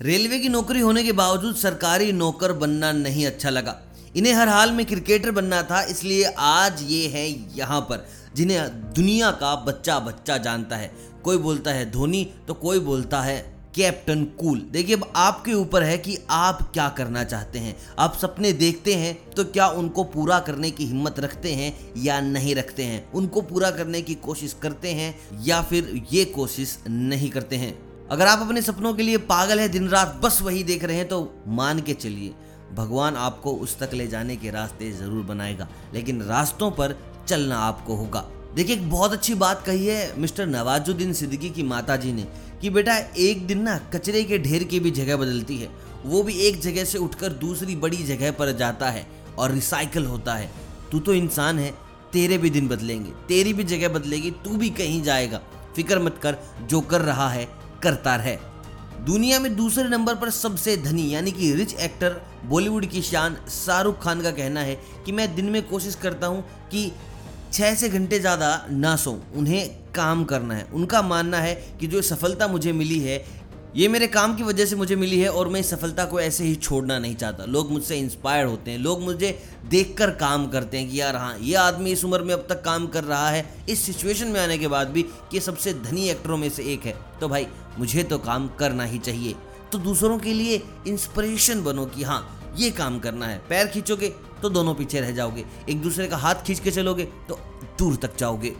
[0.00, 3.74] Railway की नौकरी होने के बावजूद सरकारी नौकर बनना नहीं अच्छा लगा।
[4.16, 7.24] इन्हें हर हाल में क्रिकेटर बनना था, इसलिए आज ये है
[7.56, 8.06] यहाँ पर,
[8.36, 10.90] जिन्हें दुनिया का बच्चा बच्चा जानता है।
[11.24, 13.38] कोई बोलता है धोनी तो कोई बोलता है
[13.76, 18.52] कैप्टन कूल। देखिए, अब आपके ऊपर है कि आप क्या करना चाहते हैं। आप सपने
[18.54, 21.72] देखते हैं तो क्या उनको पूरा करने की हिम्मत रखते हैं
[22.02, 23.10] या नहीं रखते हैं?
[23.12, 27.74] उनको पूरा करने की कोशिश करते हैं या फिर ये कोशिश नहीं करते हैं?
[28.10, 31.08] अगर आप अपने सपनों के लिए पागल है दिन रात बस वही देख रहे हैं
[31.08, 31.18] तो
[31.48, 32.34] मान के चलिए।
[32.74, 36.96] भगवान आपको उस तक ले जाने के रास्ते ज़रूर बनाएगा, लेकिन रास्तों पर
[37.28, 38.24] चलना आपको होगा।
[38.54, 42.26] देखिए, एक बहुत अच्छी बात कही है मिस्टर नवाजुद्दीन सिद्दीकी की माता जी ने
[42.60, 45.68] कि बेटा, एक दिन ना कचरे के ढेर की भी जगह बदलती है।
[46.04, 49.06] वो भी एक जगह से उठकर दूसरी बड़ी जगह पर जाता है
[49.38, 50.50] और रिसाइकल होता है।
[50.92, 51.70] तू तो इंसान है,
[52.12, 55.42] तेरे भी दिन बदलेंगे, तेरी भी जगह बदलेगी, तू भी कहीं जाएगा।
[55.76, 57.48] फ़िक्र मत कर, जो कर रहा है
[57.86, 58.38] करता है।
[59.06, 64.02] दुनिया में दूसरे नंबर पर सबसे धनी, यानी कि रिच एक्टर बॉलीवुड की शान शाहरुख
[64.02, 64.74] खान का कहना है
[65.06, 66.90] कि मैं दिन में कोशिश करता हूँ कि
[67.52, 72.02] छः से घंटे ज़्यादा ना सो उन्हें काम करना है। उनका मानना है कि जो
[72.02, 73.18] सफलता मुझे मिली है
[73.76, 76.44] ये मेरे काम की वजह से मुझे मिली है और मैं इस सफलता को ऐसे
[76.44, 80.88] ही छोड़ना नहीं चाहता। लोग मुझसे इंस्पायर होते हैं। लोग मुझे देखकर काम करते हैं
[80.90, 83.82] कि यार हाँ ये आदमी इस उम्र में अब तक काम कर रहा है। इस
[83.82, 87.28] सिचुएशन में आने के बाद भी कि सबसे धनी एक्टरों में से एक है। तो
[87.28, 87.46] भाई,
[87.78, 89.34] मुझे तो काम करना ही चाहिए।
[89.72, 94.08] तो दूसरों के लिए इंस्पिरेशन बनो कि हाँ ये काम करना है। पैर खींचोगे
[94.42, 97.38] तो दोनों पीछे रह जाओगे। एक दूसरे का हाथ खींच के चलोगे तो
[97.78, 98.54] दूर तक जाओगे।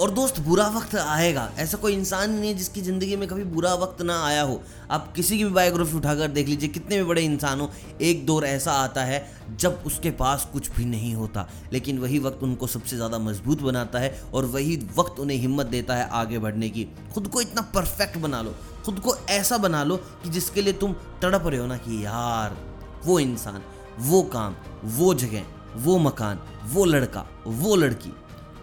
[0.00, 3.72] और दोस्त, बुरा वक्त आएगा। ऐसा कोई इंसान नहीं है जिसकी ज़िंदगी में कभी बुरा
[3.74, 7.22] वक्त ना आया हो। आप किसी की भी बायोग्राफी उठाकर देख लीजिए, कितने भी बड़े
[7.22, 9.26] इंसान हो एक दौर ऐसा आता है
[9.58, 13.98] जब उसके पास कुछ भी नहीं होता। लेकिन वही वक्त उनको सबसे ज़्यादा मज़बूत बनाता
[13.98, 18.18] है और वही वक्त उन्हें हिम्मत देता है आगे बढ़ने की। खुद को इतना परफेक्ट
[18.18, 21.76] बना लो, खुद को ऐसा बना लो कि जिसके लिए तुम तड़प रहे हो ना
[21.76, 22.56] कि यार,
[23.04, 23.62] वो इंसान,
[24.00, 25.44] वो काम, वो जगह,
[25.76, 28.12] वो मकान, वो लड़का, वो लड़की।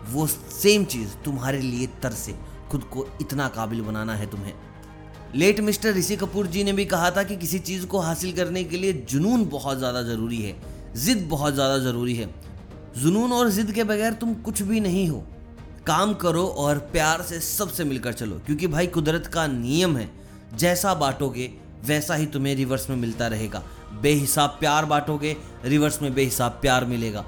[0.05, 2.35] वो सेम चीज़ तुम्हारे लिए तरसे,
[2.71, 4.53] खुद को इतना काबिल बनाना है तुम्हें।
[5.35, 8.63] लेट मिस्टर ऋषि कपूर जी ने भी कहा था कि किसी चीज़ को हासिल करने
[8.63, 10.55] के लिए जुनून बहुत ज़्यादा ज़रूरी है,
[10.95, 12.33] ज़िद बहुत ज़्यादा ज़रूरी है।
[12.97, 15.23] जुनून और ज़िद के बगैर तुम कुछ भी नहीं हो।
[15.87, 20.09] काम करो और प्यार से सबसे मिलकर चलो, क्योंकि भाई कुदरत का नियम है,
[20.55, 21.51] जैसा बांटोगे,
[21.85, 23.63] वैसा ही तुम्हें रिवर्स में मिलता रहेगा।
[24.01, 27.25] बेहिसाब प्यार बांटोगे रिवर्स में बेहिसाब प्यार मिलेगा।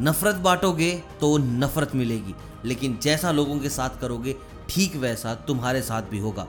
[0.00, 0.90] नफरत बांटोगे
[1.20, 2.34] तो नफरत मिलेगी,
[2.64, 4.34] लेकिन जैसा लोगों के साथ करोगे,
[4.68, 6.46] ठीक वैसा तुम्हारे साथ भी होगा।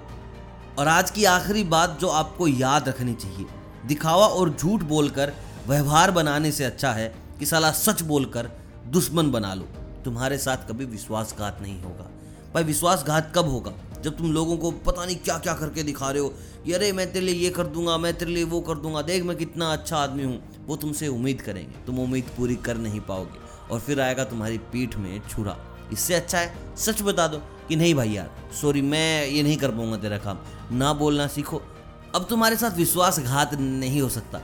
[0.80, 3.46] और आज की आखिरी बात जो आपको याद रखनी चाहिए,
[3.88, 5.34] दिखावा और झूठ बोलकर
[5.68, 7.08] व्यवहार बनाने से अच्छा है
[7.40, 8.50] कि साला सच बोलकर
[8.88, 9.68] दुश्मन बना लो।
[10.06, 12.10] तुम्हारे साथ कभी विश्वासघात नहीं होगा।
[12.54, 13.74] भाई विश्वासघात कब होगा?
[14.04, 16.30] जब तुम लोगों को पता नहीं क्या क्या करके दिखा रहे हो,
[16.66, 19.24] कि अरे मैं तेरे लिए ये कर दूँगा, मैं तेरे लिए वो कर दूँगा, देख
[19.24, 23.40] मैं कितना अच्छा आदमी हूँ। वो तुमसे उम्मीद करेंगे। तुम उम्मीद पूरी कर नहीं पाओगे
[23.72, 25.58] और फिर आएगा तुम्हारी पीठ में छुरा।
[25.94, 27.38] इससे अच्छा है, सच बता दो
[27.70, 28.30] कि नहीं भाई यार
[28.62, 30.38] सॉरी मैं ये नहीं कर पाऊँगा तेरा काम।
[30.72, 31.62] ना बोलना सीखो।
[32.16, 34.42] अब तुम्हारे साथ विश्वासघात नहीं हो सकता।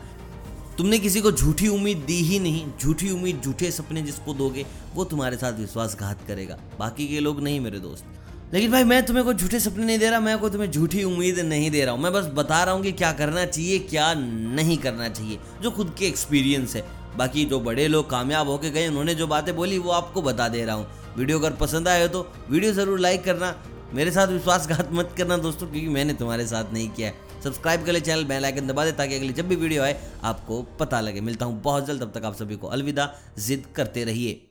[0.78, 5.04] तुमने किसी को झूठी उम्मीद दी ही नहीं। झूठी उम्मीद, झूठे सपने जिसको दोगे, वो
[5.04, 8.06] तुम्हारे साथ विश्वासघात करेगा। बाकी के लोग नहीं मेरे दोस्त।
[8.54, 11.40] लेकिन भाई, मैं तुम्हें कोई झूठे सपने नहीं दे रहा, मैं कोई तुम्हें झूठी उम्मीद
[11.42, 14.78] नहीं दे रहा हूँ। मैं बस बता रहा हूँ कि क्या करना चाहिए, क्या नहीं
[14.78, 16.84] करना चाहिए, जो खुद के एक्सपीरियंस है।
[17.18, 20.64] बाकी जो बड़े लोग कामयाब होके गए, उन्होंने जो बातें बोली, वो आपको बता दे
[20.66, 23.54] रहा हूँ। वीडियो अगर पसंद आए तो वीडियो ज़रूर लाइक करना।
[23.94, 27.92] मेरे साथ विश्वासघात मत करना दोस्तों, क्योंकि मैंने तुम्हारे साथ नहीं किया है। सब्सक्राइब कर
[27.92, 31.22] ले चैनल बेल आइकन दबा दे ताकि अगली जब भी वीडियो आए, आपको पता लगे।
[31.22, 34.42] मिलता हूँ बहुत जल्द, तब तक आप सभी को अलविदा, जिद करते रहिए।